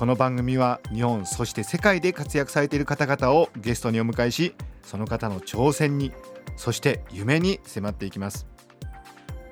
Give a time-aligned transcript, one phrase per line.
[0.00, 6.10] この番組は日本そして世界で活躍されている方々をゲストにお迎えしその方の挑戦に
[6.56, 8.46] そして夢に迫っていきます。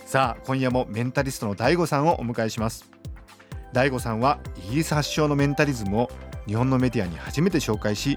[0.07, 2.91] さあ今夜もメンタリストの DAIGO さんをお迎えします。
[3.75, 6.11] DAIGO さんはイギリス発祥のメンタリズムを
[6.47, 8.17] 日本のメディアに初めて紹介し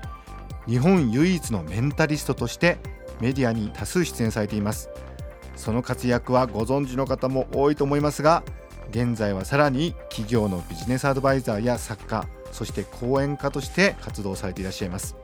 [0.70, 2.78] 日本唯一のメンタリストとして
[3.20, 4.90] メディアに多数出演されています。
[5.58, 8.42] その活躍はご存知の方も多いと思いますが
[8.92, 15.16] 現在はさらに企業のビジネスアドバイザーや作家そして講演家として活動されていらっしゃいます。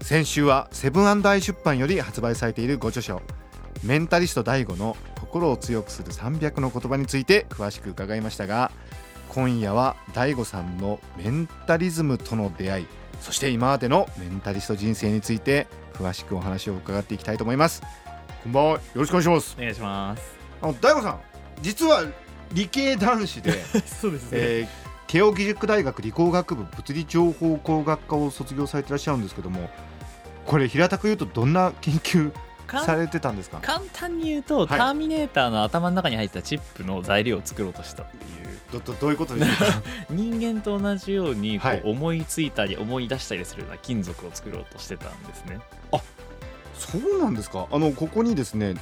[0.00, 3.20] 先週はセブンアイ出版より発売されているご著書
[3.84, 8.72] メンタリスト DAIGO の心を強くする300の言葉について詳しく伺いましたが
[9.28, 12.86] 今夜は DAIGO さんのメンタリズムとの出会い
[13.20, 17.82] そして今までのメンタリスト人生について詳しくお話を伺っていきたいと思います。
[18.44, 18.72] こんばんは。
[18.74, 19.56] よろしくお願いします。
[19.58, 20.22] お願いします。
[20.62, 21.20] あの大悟さん
[21.60, 22.04] 実は
[22.52, 23.52] 理系男子で
[24.00, 29.70] そうですね、えー、慶應義塾大学理工学部物理情報工学科を卒業されていらっしゃるんですけども
[30.46, 32.32] これ平たく言うとどんな研究
[32.84, 33.58] されてたんですか？
[33.62, 34.68] 簡単に言うと、はい。
[34.68, 38.58] ターミネーターの頭の中に入ったチップの材料を作ろうとしたっていう。
[38.72, 39.82] どどどういうことですか？
[40.10, 45.60] 人間と同じようにこうはい思いついたり思い出したりするような金属を作ろうとしてたんですね。
[46.78, 47.66] そうなんですか？
[47.70, 48.74] あのここにですね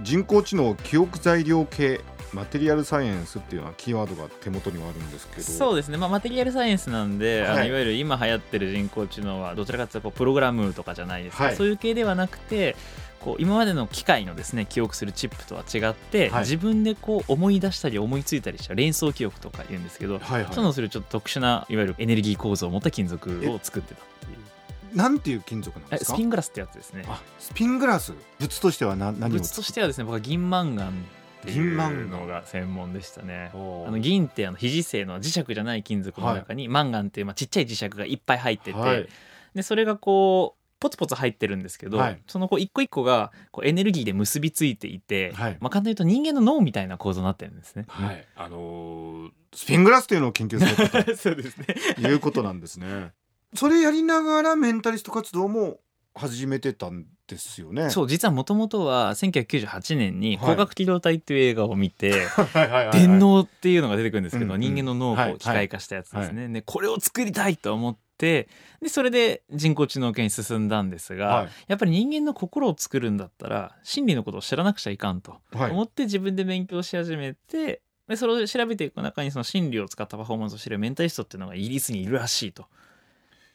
[0.00, 2.00] 人工知能記憶材料系
[2.32, 5.42] マテリアルサイエンスっていうようなキーワードが手元にはあるんですけど。
[5.42, 7.58] そうですね、まあ、マテリアルサイエンスなんで、あはい。
[7.60, 11.56] のいわゆる今流行ってる人工知能はどちらかというとプログラムとかじゃないですか、はい。
[11.56, 12.76] そういう系ではなくて
[13.20, 16.40] こう今までの機械のですね記憶するチップとは違って、はい。
[16.40, 20.52] 自分でこう思い出したり思いついたりした連想記憶とか言うんですけど、はいはい。
[20.52, 24.96] そういうのをするちょっと特殊ないわゆるエネルギー構造を持った金属を作ってたっていう。
[24.96, 26.14] なんていう金属なんでえすか？
[26.14, 27.04] スピングラスってやつですね。
[27.08, 28.12] あスピングラス？
[28.40, 31.04] 物としては何物としてはですね僕は銀マンガン
[31.40, 33.50] ってい銀マうンガンのが専門でしたね。
[33.52, 39.08] あの銀ってあの非磁性の磁石じゃない金属の中に、マンガンっていうまあちっちゃい磁石がいっぱい入ってて、はい。
[39.54, 42.22] でそれがこうポツポツ入ってるんですけど、はい。
[42.26, 45.56] そのこう一個一個がこうエネルギーで結びついていて、はい。
[45.60, 47.84] まあ、簡単に言うと人間の脳みたいな構造になってるんですね。
[47.88, 51.04] はい、あのースピングラスというのを研究された。
[51.04, 51.66] と そうですね。
[51.98, 53.12] いうことなんですね。
[53.54, 55.80] それやりながらメンタリスト活動も
[56.14, 57.04] 始めてたん
[57.34, 57.90] ですよね。
[57.90, 60.46] そう実はもともとは1998年に「はい。
[60.50, 68.48] 光学機動隊」っていう映画を見て、 はい電脳っていうのが出てくるんですけど、うんうん人間の脳を機械化したやつですね、でこれを作りたいと思って
[68.82, 71.48] でそれで人工知能系に進んだんですが、はい。
[71.68, 75.70] やっぱり人間の心を作るんだったら心理のことを知らなくちゃいかんとはい。
[75.70, 82.66] 思って自分で勉強し始めてでそれを調べていく中にその心理を使ったパフォーマンスを知るメンタリストっていうのがイギリスにいるらしいと。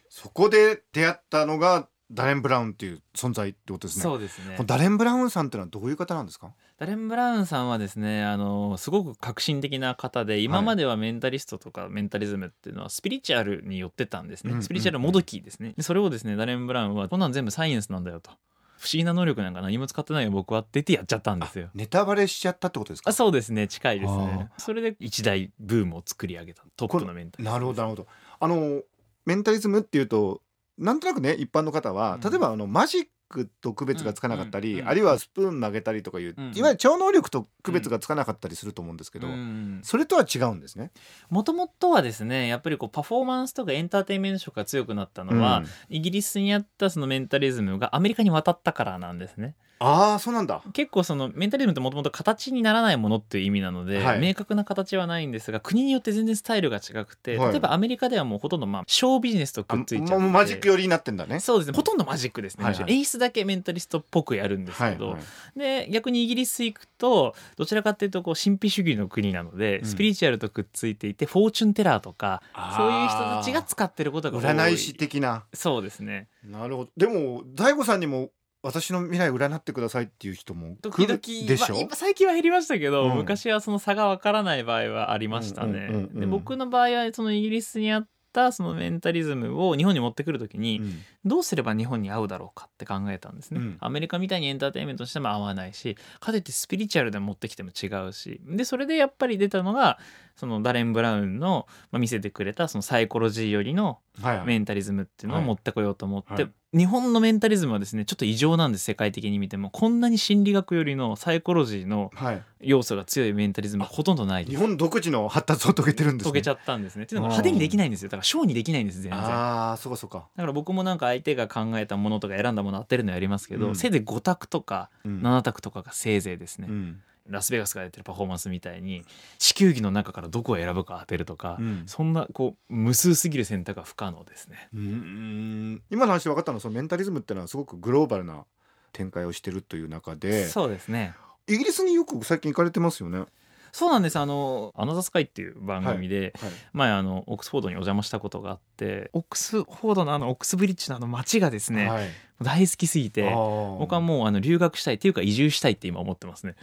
[0.10, 4.04] そこで出会ったのがダレン・ブラウンっていう存在ってことですね。
[4.04, 4.58] そうですね。
[4.66, 6.54] ダレン・ブラウンさんってのはどういう方なんですか？
[6.78, 15.74] ダレン・ブラウンさんはですねあのすごく革新的な方で今まではメンタリストとかメンタリズムっていうのはスピリチュアルに寄ってたんですね、うんスピリチュアルもどきですね。
[15.76, 18.30] でそれをですねダレン・ブラウンはこんなん全部サイエンスなんだよと。
[18.78, 21.70] 不思議な能力なんか何も使ってないよ僕はって言ってやっちゃったんですよ。
[21.74, 23.10] ネタバレしちゃったってことですか？
[23.10, 23.14] あ。
[23.14, 24.50] そうですね近いですね。
[24.52, 24.60] あ。
[24.60, 28.08] それで一大ブームを作り上げたトップのメンタリズムなるほどなるほど。
[28.40, 28.82] あの
[29.26, 30.42] メンタリズムっていうと
[30.78, 32.30] なんとなくね一般の方は、うん。
[32.30, 40.92] 例えばあのマジックと区別がつかなかったり、うんうんあるいはスプーン曲げたりとかいう、うんいわゆる超能力と区別がつかなかったりすると思うんですけど、うんそれとは違うんですね。
[41.30, 45.66] もともとはですねやっぱりこうパフォーマンスとかエンターテインメント色が強くなったのは、うん。
[45.90, 50.62] イギリスにあったそのメンタリズムがアメリカに渡ったからなんですねああそうなんだ。
[50.74, 54.20] 結構そのメンタリズムってもともと形にならないものっていう意味なので、はい。
[54.20, 57.52] 明確な形はないんですが国によって全然スタイルが違くて、はい。
[57.52, 61.40] 例えばアメリカではもうほとんどまあショービジネスとくっついちゃってあもうマジック寄りになってんだね。
[61.40, 61.76] そうですね。
[61.76, 62.94] ほとんどマジックですね、はいはい。
[62.94, 65.20] 演出だけメンタリストっぽくやるんですけど、はい
[65.56, 69.86] で逆にイギリス行くとどちらかっていうとこう神秘主義の国なので、うん。
[69.86, 72.42] スピリチュアルとくっついていてフォーチュンテラーとか
[72.78, 74.44] そういう人たちが使ってることが多い。
[74.44, 75.44] 占い師的な。
[75.54, 76.28] そうですね。
[76.44, 76.92] なるほど。
[76.98, 78.30] でも大悟さんにも
[78.66, 83.16] 私の未来占ってくださいっていう人も来るでしょ、まあ今最近は減りましたけど、うん。
[83.18, 85.72] 昔はその差がわからない場合はありましたね。
[85.72, 86.20] うんうんうんうん。
[86.20, 91.02] で僕の場合はそのイギリスにあっったそのメンタリズムを日本に持ってくる時にうん。
[91.24, 93.78] どうすれば日本に合うだろうかって考えたんですね、うん。
[93.80, 98.42] アメリカみたいにエンターテインメントとしても合わないしかといってスピリチュアルで持ってきても違うし。
[98.46, 99.98] でそれでやっぱり出たのが
[100.36, 104.46] そのダレン・ブラウンの、まあ、見せてくれたそのサイコロジーよりのはいはい。
[104.46, 112.42] メンタリズムっていうのをはい持ってこようと思って、はい日本のメンタリズムはですねちょっと異常なんです世界的に見てもこんなに心理学よりのサイコロジーのはい。
[112.62, 116.32] 要素が強いメンタリズムはほとんどないです日本独自の発達を遂げてるんですね。
[116.32, 117.04] 解けちゃったんですね。
[117.04, 118.10] っていうのが派手にできないんですよ。
[118.10, 119.22] だからショーにできないんです全然。
[119.22, 123.76] だああそうかそうか、から僕もなんか相手が考えたものとか選んだもの当てるのやりますけど、うん。
[123.76, 125.22] せいぜい5択とかうん。
[125.22, 129.04] 7択とかがせいぜいですね、うんラスベガスがやってるパフォーマンスみたいに
[129.40, 131.84] 地球儀の中からどこを選ぶか当てるとか、うん。
[131.88, 134.70] そんなこう無数すぎる選択は不可能ですね。
[134.74, 135.82] うーん。
[135.90, 138.46] 今の話で分かったのはそのメンタリズムってのはすごくグローバルな
[138.94, 141.14] 展開をしてるという中でそうですね。
[141.48, 143.20] イギリスによく最近行かれてますよね？
[143.20, 143.28] はい
[143.76, 144.18] そうなんです。
[144.18, 146.52] あの「アナザースカイ」っていう番組で、はい。
[146.72, 152.08] 前あのオックスフォードにお邪魔したことがあってオックスフォードのあのオックスブリッジのあの街がですね、はい、
[152.42, 156.56] 大好きすぎて僕僕はもうあの留学したいっていうか移住したいって今思ってますね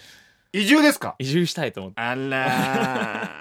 [0.53, 1.17] 移住ですか？
[1.19, 2.01] 移住したいと思って。
[2.01, 3.39] あら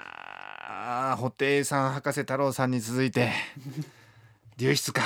[1.14, 1.16] ー。
[1.16, 3.30] 布袋さん博士太郎さんに続いて。
[4.56, 5.02] 流出か。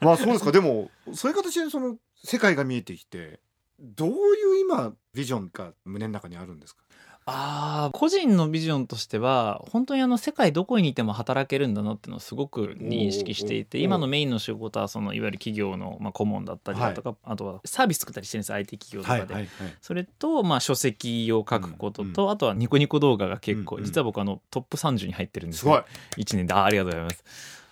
[0.00, 0.52] まあそうですか。
[0.52, 3.40] でもそういう形でその世界が見えてきて
[3.80, 6.82] どういう今ビジョンが胸の中にあるんですか？
[7.30, 19.34] あー個人のビジョンとしては本当にあの世界どこにいても働けるんだなっていうのをすごく認識していて今のメインの仕事はそのいわゆる企業のまあ顧問だったりだとか、あとはサービス作ったりしてるんです IT 企業とかで。
[19.34, 19.48] はい
[19.80, 25.60] それと、まあ、書籍を書くことと、うんあとはニコニコ動画が結構、うんうん実は僕あのトップ30に入ってるんですね。
[25.60, 25.82] すごい。
[26.22, 27.24] 1年であありがとうございます。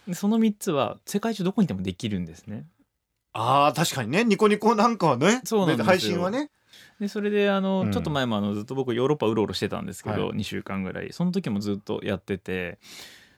[0.07, 2.65] でその3つは世界中どこにいてもできるんですね。
[3.33, 4.25] あー確かにね。
[4.25, 5.41] ニコニコなんかはね。
[5.45, 5.85] そうなんですよ。
[5.85, 6.51] 配信はね
[7.01, 7.93] でそれであの、うん。
[7.93, 10.39] ちょっと前もあのずっと僕ヨーロッパうろうろしてたんですけど、はい。
[10.39, 11.13] 2週間ぐらい。
[11.13, 12.79] その時もずっとやってて。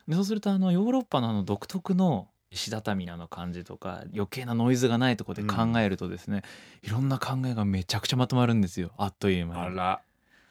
[0.07, 6.43] でそうするとあのヨーロッパのあの独特の石畳のあの感じとか余計なノイズがないところで考えるとですね、
[6.83, 8.91] いろんな考えがめちゃくちゃまとまるんですよ。
[8.97, 9.77] あっという間に。
[9.77, 10.01] ら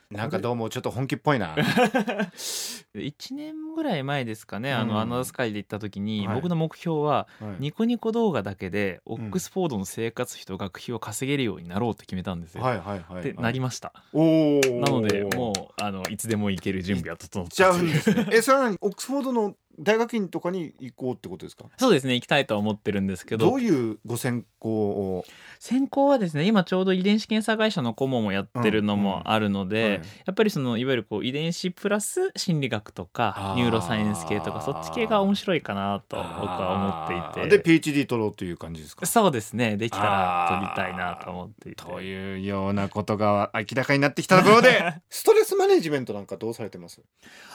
[0.09, 1.53] なんかどうもちょっと本気っぽいな。
[2.95, 4.87] 1年ぐらい前ですかね、あうん。
[4.87, 6.35] のアナザースカイで行った時に、はい。
[6.35, 7.55] 僕の目標ははい。
[7.59, 12.63] ニコニコ動画だけでオックスフォードの生活費と学費を稼げるようになろうって決めたんですよ。
[12.63, 13.91] はいはいはいでなりました。
[14.13, 14.79] おー。
[14.79, 18.27] なのでもうあのいつでも行ける準備は整っちゃたうんですね。
[18.31, 18.77] えそれは何？
[18.79, 21.65] オックスフォードの大学院とかに行こうってことですか？
[21.77, 23.45] そうですね行きたいとは思ってるんですけど。
[23.47, 25.25] どういうご専攻を？
[25.59, 29.91] 専攻はですね今ちょうど遺伝子検査会社の顧問をやってるのもあるので、はい。
[29.93, 37.57] やっぱりそのいわゆるこう遺伝子プラス心理学とかニューロサイエンス系とかそっち系が面白いかなと僕は思っていて。
[37.57, 39.05] で PhD 取ろうという感じですか？
[39.05, 41.69] そうですねできたら取りたいなと思って。
[41.69, 47.01] いてというようなことが明らかになってきたところで ストレスマネジメントなんかどうされてます？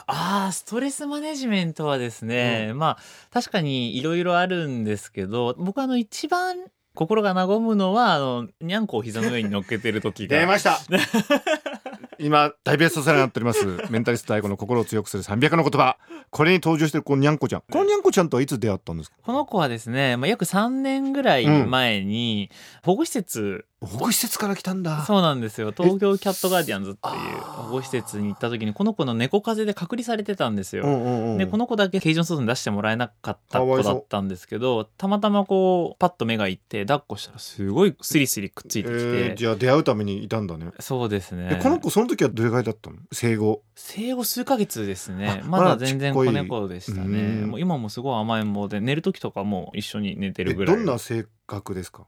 [0.05, 2.97] ああストレスマネジメントはですね、まあ
[3.31, 6.57] 確かにいろいろあるんですけど僕あの一番
[6.95, 10.37] 心が和むのはあのにゃんこを膝の上に乗っけてる時が。
[10.37, 10.79] 出ました。
[12.19, 13.65] 今大ベストセラーになっております。
[13.89, 15.97] メンタリスト大悟の心を強くする300の言葉。
[16.29, 17.63] これに登場してるこのにゃんこちゃん。
[17.69, 19.17] このにゃんこちゃんとはいつ出会ったんですか？
[19.23, 22.51] この子はですね、まあ、約3年ぐらい前に
[22.83, 25.03] 保護施設、保護施設から来たんだ。
[25.05, 25.71] そうなんですよ。
[25.75, 30.85] 東京キャットガーディアンズっていう保護施設に行った時にこの子の猫風邪で隔離されてたんですよ。
[30.85, 31.37] うんうんうん。
[31.37, 40.71] でこの子だけケージの外に出してもらえなかった子だったんですけどたまたまこうパッと目がいって抱っこしたらすごいスリスリくっついてきて、えーじゃあ出会うためにいたんだね。
[40.79, 41.49] そうですね。
[41.51, 42.97] えこの子その時はどれぐらいだったの？
[43.11, 43.63] 生後？
[43.75, 45.41] 生後数ヶ月ですね。
[45.43, 50.75] あまだ全然子猫でしたうねんもう今もすごい甘えん坊で寝る時とかも一緒に寝てえるぐらい。
[50.75, 52.05] どんな性格ですか？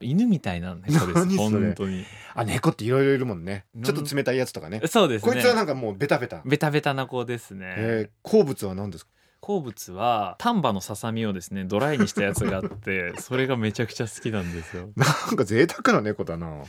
[0.00, 1.48] 犬みたいな猫です 何それ。
[1.66, 2.04] 本当に。
[2.34, 3.64] あ猫っていろいろいるもんね。
[3.76, 3.82] うん。
[3.82, 4.80] ちょっと冷たいやつとかね。
[4.86, 5.32] そうですね。
[5.32, 6.42] こいつはなんかもうベタベタ。
[6.44, 9.10] ベタベタな子ですね、えー好物は何ですか？
[9.40, 14.88] 好物は丹波のささみをですねドライにしたやつがあって それがめちゃくちゃ好きなんですよ。
[14.96, 16.62] なんか贅沢な猫だな。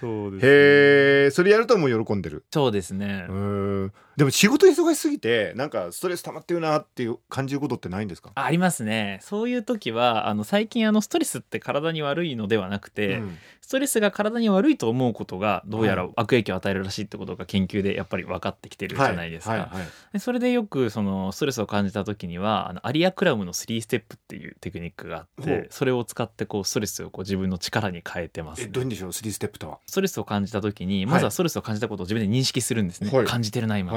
[0.00, 2.44] そうです、へえそれやるともう喜んでる。
[2.50, 3.26] そうですね。
[3.28, 3.84] うー。
[3.88, 8.30] んでも仕事忙しすぎてなんかストレス溜まってるなっていう感じることってないんですか？
[8.34, 9.18] ありますね。
[9.22, 13.38] そういう時はあの最近あのストレスって体に悪いのではなくて、うん。
[13.60, 16.12] ストレスが体に悪いと思うことがどうやらはい。
[16.16, 19.70] 悪影響を与えるらしいってことが研究でやっぱり分かってきてるじゃないですか、はいはい。
[19.70, 29.78] はいでそれでよくそのストレスを感じた時にはあのアリアクラムの3ステップっていうテクニックがあってそれを使ってこうストレスをこう自分の力に変えてますね、えどういうんでしょう？3ステップとは？
[29.86, 31.14] ストレスを感じた時にはい。
[31.14, 33.26] まずはストレスを感じたことを自分で認識するんですね、はい。
[33.26, 33.92] 感じてるな今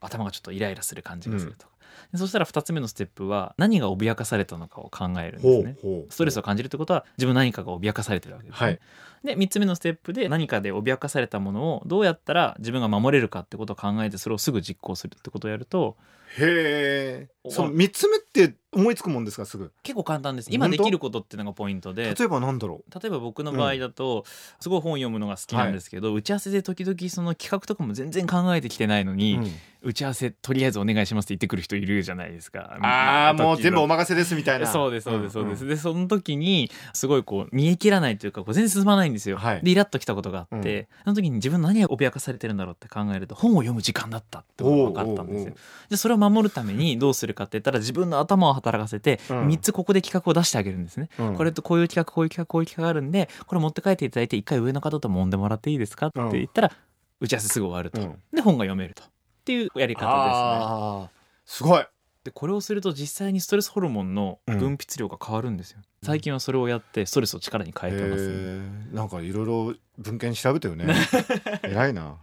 [0.00, 1.66] 頭がちょっとイライラする感じがすると。
[1.66, 1.72] か、
[2.12, 5.76] でそしたら2つ目のステップは何が脅かされたのかを考えるんですね。
[6.10, 8.66] ストレスを感じるってことは自分何かが脅かされてるわけです、ね。
[8.66, 8.80] はい
[9.24, 15.96] で3つ目のステップで何かで脅かされたものをどうやったら自分が守れるかってことを考えてそれをすぐ実行するってことをやると
[16.38, 17.28] へえ。
[17.42, 19.72] おその3つ目って思いつくもんですかすぐ？
[19.82, 22.14] 結構簡単です今できることっていうのがポイントで。
[22.14, 24.24] 例えばなんだろ例えば僕の場合だと、
[24.60, 29.50] すごい本読むのが好きなんですけど、打ち合わせで時々その企画とかも全然考えてきてないのう、に、うん。
[29.80, 32.76] 打ち合わせとりあえずお願いしますって言ってくる人いるじゃないですか。
[32.82, 34.66] ああもう全部おま任せですみたいな。
[34.66, 35.70] そうですそうですそうです、んん。
[35.70, 39.60] でその時にすごいこう見え切らないというかこう全然進まないんですよ、はい。
[39.62, 45.44] でイラッときたことがあって、その時に自分何が脅かされてるんだろうって考えると本を読む時間だったってことが分かったんですよ。
[45.44, 45.56] おうおうおう
[45.90, 49.48] でそれを守るためにどうするかって言ったら自分の頭を働かせてうん。
[49.48, 51.36] 3つここで企画を出してあげるんですね、うん。
[51.36, 56.72] これとこういう企画こういう企画こういう企画があるんでこれ持って帰っていただいて一回上の方と揉んでもらっていいですかって言ったら
[57.20, 58.16] 打ち合わせすぐ終わると、うん。
[58.32, 59.02] で本が読めると。
[59.02, 59.06] っ
[59.44, 61.10] ていうやり方ですね。
[61.46, 61.86] すごい
[62.28, 68.60] でこれをすると実際にストレスホルモンの分泌量が変わるんですよ、最近はそれをやってストレスを力に変えてます、ね、
[68.92, 70.94] なんかいろいろ文献調べたよね。
[71.64, 72.16] 偉いな。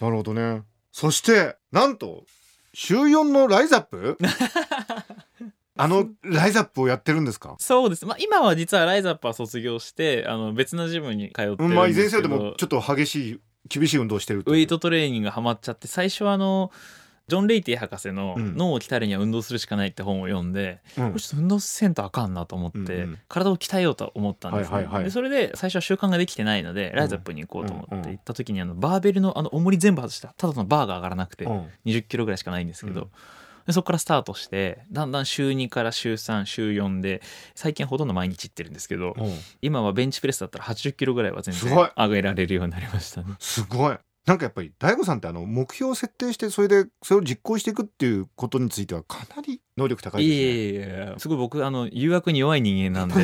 [0.00, 0.62] なるほどね。
[0.92, 2.24] そしてなんと
[2.72, 4.16] 週4のライザップ？
[5.76, 7.56] あのライザップをやってるんですか？
[7.58, 16.70] そうです、まあ、今は実はライザップは卒業してあの別のジムに通ってるんですけど、うんまあいずれにせよでもちょっと激しい厳しい運動をしてるウェイトトレーニングがハマっちゃって最初はあの
[17.26, 18.56] ジョン・レイティ博士のうん。
[18.56, 21.14] 脳を鍛えるには運動するしかないって本を読んで、うん。
[21.14, 31.68] ちょっと運動せんとあかんなと思って、体を鍛えようと思ったんですね、でそれで最初は習慣ができてないのでライザップに行こうと思って行った時にあのバーベルのあの重り全部外したただのバーが上がらなくてうん。
[31.86, 33.08] 20キロぐらいしかないんですけど、うん。
[33.66, 37.22] でそこからスタートしてだんだん週2から週3週4で
[37.54, 39.38] 最近ほとんど毎日行ってるんですけどうん。
[39.62, 43.34] 今はベンチプレスだったら80キロぐらいは全然上げられるようになりましたね。
[43.38, 50.44] すごいなんかやっぱり大悟さんってあの目標を設定してそれでそれを実行していくっていうことについてはかなり能力高いいですね。
[50.44, 53.14] えいえいえすごい僕あの誘惑に弱い人間なんで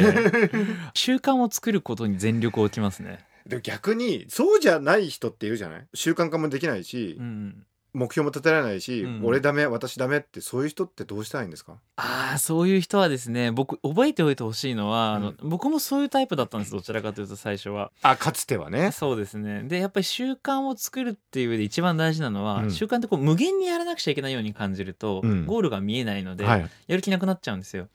[0.94, 3.24] 習慣を作ることに全力を置きますね。
[3.46, 5.86] でも逆にそうじゃない人っているじゃない？
[5.94, 9.20] 習慣化もできないし、うん、目標も立てられないし、うん。
[9.24, 11.74] 俺ダメ私ダメってそういう人ってどうしたらいいんですか？
[11.96, 17.90] ああそういう人はですね僕覚えておいてほしいのは、あの僕もそういうタイプだったんですどちらかというと最初は。
[18.02, 18.92] あかつてはね。
[18.92, 19.62] そうですね。
[19.64, 22.70] でやっぱり習慣を作るっていう上で一番大事なのは、うん。
[22.70, 25.46] 習慣ってこう無限にやらなくちゃいけないように感じると、うん。
[25.46, 27.88] ゴールが見えないので、はい、やる気なくなっちゃうんですよ。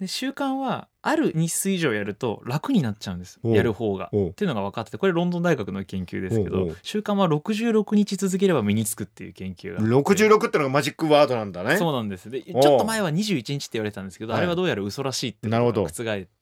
[0.00, 3.38] で習慣はある日数以上やると楽になっちゃうんです。
[3.44, 4.06] やる方が。
[4.06, 9.90] っていうのが分かっててこれロンドン大学の研究ですけど習慣は66日続ければ身につくっていう研究があって。
[9.90, 11.76] 66ってのがマジックワードなんだね。
[11.76, 12.30] そうなんです。
[12.30, 15.92] でちょっと前は21日って言われてたんですけど、はいあれはどうやら嘘らしいっていうのが覆っ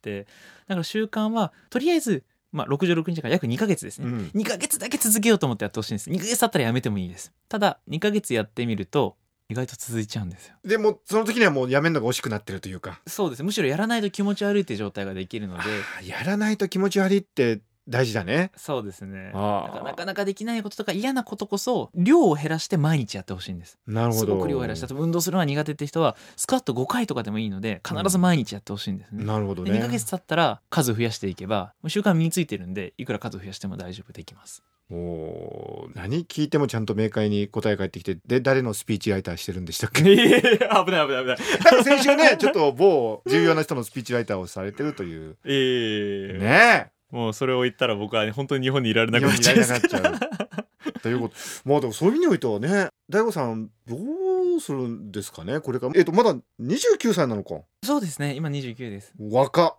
[0.00, 0.26] て
[0.68, 2.22] だから習慣はとりあえず、
[2.52, 4.30] まあ、66日だから約2ヶ月ですね、うん。
[4.40, 6.10] 2ヶ月だけ続けようと思ってやってほしいんです。
[6.10, 7.32] 2ヶ月経ったらやめてもいいです。
[7.48, 9.16] ただ2ヶ月やってみると
[9.50, 10.54] 意外と続いちゃうんですよ。
[10.62, 13.00] でもその時にはもうやめるのが惜しくなってるというか。
[13.06, 13.42] そうです。
[13.42, 15.62] むしろやらないと気持ち悪いって状態ができるので。
[15.98, 18.52] あやらないと気持ち悪いって大事だね。
[18.56, 19.30] そうですね。
[19.32, 23.70] なかなかできないこととか嫌なことこそ量を減らして毎日やってほしいんです。
[23.70, 24.36] すなるほど。
[24.36, 29.72] ごく量を減らして例えば運動するのが苦手って人はスクワット5回とかでもいいので必ず毎日やってほしいんですね、なるほどね。
[29.72, 40.02] で2ヶ月経ったら数増やしていけば習慣身についてるんでいくら数増やしても大丈夫できますおー何聞いてもちゃんと明快に答え返ってきてで誰のスピーチライターしてるんでしたっけ？
[40.02, 41.24] 危ない危ない危ない。
[41.26, 41.36] なんか
[41.84, 45.36] 先週ねちょっと某重要な人のスピーチライターをされてるという。
[45.44, 49.56] ええねもうそれを言ったら僕は本当に日本にいられえなくなっちゃう。
[51.02, 51.34] ということ。
[51.64, 53.96] まあでもそういう意味においてはね大悟さんど
[54.56, 55.60] うするんですかね？
[55.60, 55.92] これから。
[55.96, 57.60] えっとまだ29歳なのか。
[57.84, 58.34] そうですね。
[58.34, 59.12] 今29です。
[59.18, 59.76] 若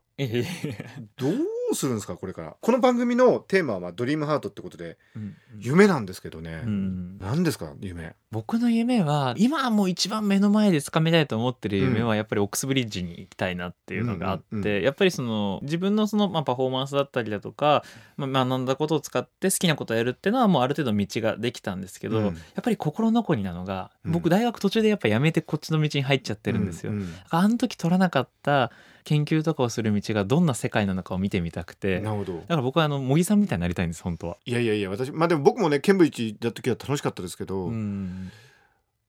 [1.17, 1.35] どう
[1.71, 2.55] うするんですかこれから。
[2.59, 4.97] この番組のテーマはドリームハートってことで。
[5.15, 5.35] うん。
[5.58, 7.18] 夢なんですけどね、うん。
[7.20, 8.15] 何ですか夢。
[8.32, 14.84] 僕の夢は今はもう一番目の前で掴みたいと思ってる夢はやっぱりオックスブリッジに行きたいなっていうのがあって、うんうんうん。
[14.84, 17.84] やっぱりその自分のそのまあパフォーマンスだったりだとか、
[18.18, 22.25] まあ、学んだことを使って好きなことをやるっていうのはもうある程度道ができたんですけど、うん。
[22.25, 24.12] やっぱり心残りなのがうん。
[24.12, 26.91] 僕大学途中でやっぱやめてこっちの道に入っちゃってるんですよ。
[26.91, 28.72] うんあの時取らなかった
[29.03, 31.96] 研究とかをする道がどんな世界なのかを見てみたくうて。
[31.96, 32.39] だんなるほど。
[32.39, 34.38] から僕はあの茂木さんみたいになりたいんです本当は。
[34.46, 38.31] いやいやいや私まあ僕もねケンブリッジだった時は楽しかったですけど、うん。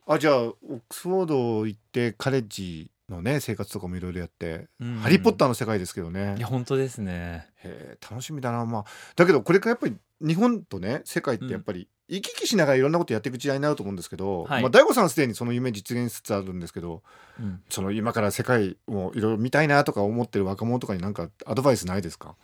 [0.06, 4.96] あじゃあオックスフォード行ってカレッジのね生活とかもいろいろやって、うん。
[4.96, 6.36] ハリー・ポッターの世界ですけどね。
[6.38, 7.48] いや本当ですね。
[7.56, 8.64] へー楽しみだな。
[8.64, 8.84] まあ
[9.16, 14.62] だけどこれからやっぱり日本とね世界ってやっぱり行き来しながらいろんなことやっていく時代になると思うんですけど、はい。
[14.62, 17.02] まあ大悟さんはすでにその夢実現しつつあるんですけど
[17.38, 17.60] うん。
[17.68, 22.34] その今から世界をいろいろ見たいなとか思ってる若者とかになんかアドバイスないですか？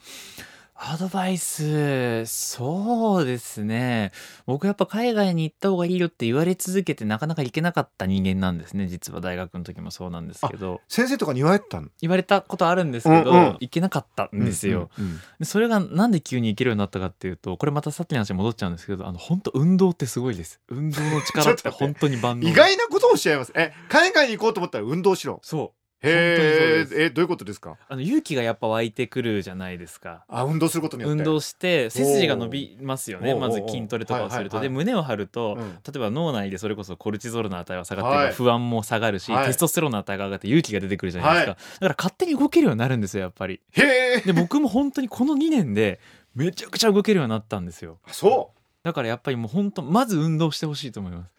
[0.79, 2.27] アドバイス。
[2.27, 4.13] そうですね。
[4.45, 10.83] 僕やっぱ海外に行った方がいいよって言われ続けてなかなか行けなかった人間なんですね実は大学の時もそうなんですけど。
[10.89, 11.89] 先生とかに言われてたの？
[12.03, 20.61] 言われたことあるんですけど、うんうん行けなかったんですよ、うんうんでそれがなんで急に行けるようになったかっていうとこれまたさっきの話に戻っちゃうんですけどあの本当運動ってすごいです。
[20.69, 22.49] 運動の力って本当に万能。
[22.49, 23.53] 意外なことをおっしゃいます。
[23.55, 25.41] え海外に行こうと思ったら運動しろ。
[25.43, 27.77] そうへええどういうことですか？
[27.89, 30.25] あの勇気がやっぱ湧いてくるじゃないですか。
[30.29, 31.19] あ運動することによって。
[31.19, 33.35] 運動して背筋が伸びますよね。
[33.35, 35.71] まず筋トレとかをすると、で胸を張ると、うん。
[35.73, 38.33] 例えば脳内でそれこそコルチゾールの値は下がって、はい。
[38.33, 39.47] 不安も下がるし、はい。
[39.47, 43.61] テストステロンの値が上がって勇気が出てくるじゃないですか、はだから勝手に動けるようになるんですよやっぱり。
[43.73, 43.83] へ
[44.19, 44.21] え。
[44.21, 46.01] で僕も本当にこの2年で
[46.35, 47.99] めちゃくちゃ動けるようになったんですよ。
[48.09, 48.59] そう。
[48.83, 51.33] だからやっぱりもう本当まず運動してほしいと思います。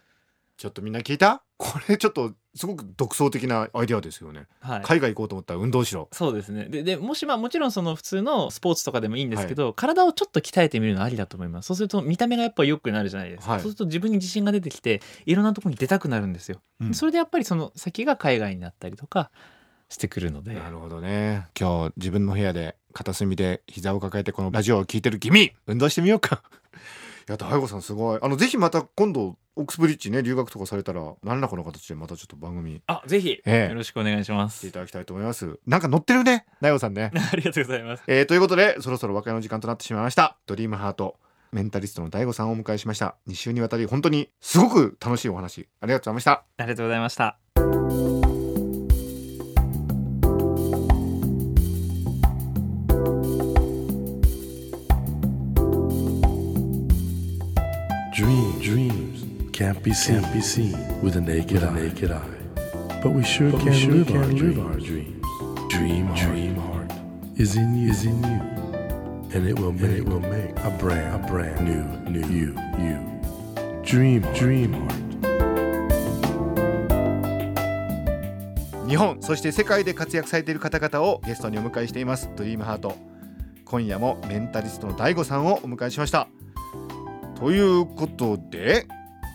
[0.57, 1.43] ちょっとみんな聞いた？
[1.57, 4.48] これちょっとすごく独創的なアイデアですよね。
[4.60, 4.82] はい。
[4.82, 6.10] 海外行こうと思ったら運動しろ。
[6.12, 6.66] そうですね。
[6.66, 11.68] ででもしまあもちろんその普通のスポーツとかでもいいんですけど、体をちょっと鍛えてみるのありだと思います。
[11.68, 13.62] そうすると見た目がやっぱ良くなるじゃないですか、はい。
[13.62, 16.94] そうすると自分に自信が出てきていろんなところに出たくなるんですよ、うん。
[16.94, 19.30] それでやっぱりその先が海外になったりとか
[19.90, 20.54] してくるので。
[20.56, 21.48] なるほどね。
[21.58, 26.42] 今日自分の部屋で片隅で膝を抱えてこのラジオを聞いてる君運動してみようか。
[26.76, 26.80] い
[27.27, 28.19] や大悟さんすごい。
[28.22, 33.69] あのぜひまた今度オックスブリッジね留学とかされたら何らかの形でまたちょっと番組あぜひ、ええ。
[33.69, 35.60] よろしくお願いしましていすただきたいと思います。
[35.65, 37.12] なんか乗ってるね大悟さんね。
[37.31, 38.03] ありがとうございます。
[38.07, 40.38] えーということでそろそろ和解の時間となってしまいました。
[40.46, 41.17] ドリームハート
[41.51, 43.15] メンタリストの大悟さんをお迎えしました。
[43.27, 45.67] 2週にわたり本当にすごく楽しいお話。
[45.81, 46.31] ありがとうございました。
[46.57, 47.47] ありがとうございました
[59.88, 61.74] be seen, can't be seen with a naked, eye.
[61.74, 62.29] naked eye.
[63.01, 65.24] But we sure can, sure live, our live our dreams.
[65.70, 66.91] Dream, dream heart
[67.38, 68.41] is in you, is in you,
[69.34, 73.00] and it will make, it will make a brand, a brand new, new you, you.
[73.84, 75.03] Dream, dream heart.
[78.88, 82.96] 日本そして世界で活躍されている方々をゲストにお迎えしていますドリームハート
[83.65, 86.29] 今夜もメンタリストの DAIGO さんをお迎えしました
[87.36, 88.88] ということで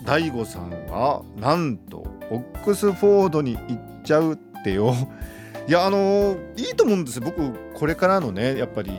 [0.05, 4.95] DAIGO さんはなんとオックスフォードに行っちゃうってよ。
[5.69, 8.91] いやあのいいと思うんです僕これからのねやっぱり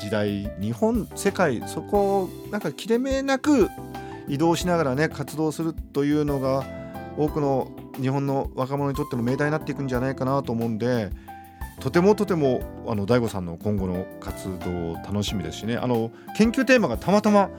[0.00, 3.68] 時代日本世界そこをなんか切れ目なく
[4.26, 6.64] 移動しながらね活動するというのが
[7.16, 7.70] 多くの
[8.00, 11.10] 日本の若者にとっての命題になっていくんじゃないかなと思うんで
[11.78, 15.76] とてもとてもあの DAIGO さんの今後の活動楽しみですしね。
[15.76, 17.50] あの研究テーマがたまたま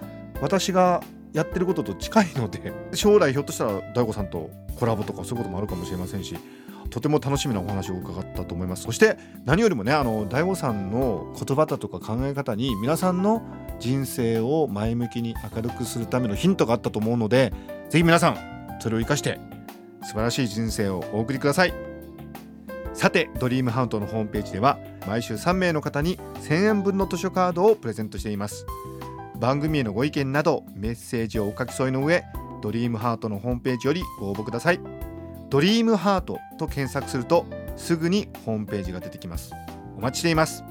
[0.42, 6.36] 私がやってることと近いので 将来ひょっとしたら DAIGO さんとコラボとかそういうこともあるかもしれませんし
[6.90, 8.84] とても楽しみなお話を伺ったと思います。
[8.84, 13.42] そして何よりもねあの DAIGO さんの言葉だとか考え方に皆さんの
[13.80, 17.52] 人生を前向きに明るくするためのヒントがあったと思うので
[17.90, 18.38] ぜひ皆さん
[18.80, 19.40] それを生かして
[20.04, 21.74] 素晴らしい人生をお送りください。
[22.94, 28.68] さてドリームハウントのホームページでは毎週3名の方に1000円分の図書カードをプレゼントしています。
[29.44, 32.24] 番組へのご意見などメッセージをお書き添えの上
[32.62, 34.80] ドリームハートのホームページよりご応募ください。
[35.50, 39.52] ドリームハートと検索するとすぐにホームページが出てきます。
[39.98, 40.64] お待ちしています。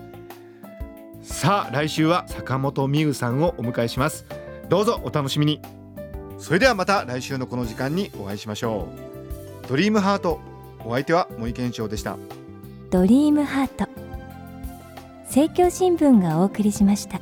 [1.21, 4.25] さあ来週は坂本美優さんをお迎えします。
[4.71, 5.61] どうぞお楽しみに。
[6.39, 8.89] それではまた来週のこの時間にお会いしましょ
[9.65, 9.69] う。
[9.69, 10.41] ドリームハート
[10.87, 12.17] お相手は森健一郎でした。
[12.91, 13.87] ドリームハート
[15.27, 17.21] 政教新聞がお送りしました。